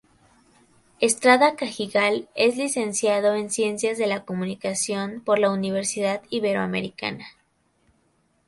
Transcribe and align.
Estrada 0.99 1.55
Cajigal 1.55 2.27
es 2.33 2.57
Licenciado 2.57 3.35
en 3.35 3.51
Ciencias 3.51 3.99
de 3.99 4.07
la 4.07 4.25
Comunicación 4.25 5.21
por 5.23 5.37
la 5.37 5.51
Universidad 5.51 6.23
Iberoamericana. 6.31 7.27